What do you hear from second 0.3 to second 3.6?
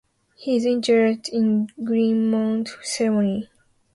He is interred in Greenmount Cemetery.